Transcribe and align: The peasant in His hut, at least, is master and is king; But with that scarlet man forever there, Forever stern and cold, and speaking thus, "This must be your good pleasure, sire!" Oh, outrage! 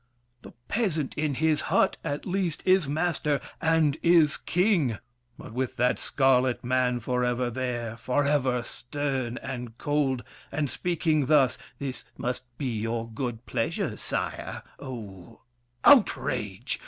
The 0.41 0.53
peasant 0.67 1.13
in 1.13 1.35
His 1.35 1.61
hut, 1.61 1.97
at 2.03 2.25
least, 2.25 2.63
is 2.65 2.87
master 2.87 3.39
and 3.61 3.97
is 4.01 4.35
king; 4.35 4.97
But 5.37 5.53
with 5.53 5.75
that 5.77 5.99
scarlet 5.99 6.63
man 6.63 6.99
forever 6.99 7.51
there, 7.51 7.97
Forever 7.97 8.63
stern 8.63 9.37
and 9.43 9.77
cold, 9.77 10.23
and 10.51 10.71
speaking 10.71 11.27
thus, 11.27 11.59
"This 11.77 12.03
must 12.17 12.41
be 12.57 12.79
your 12.79 13.07
good 13.11 13.45
pleasure, 13.45 13.95
sire!" 13.95 14.63
Oh, 14.79 15.41
outrage! 15.85 16.79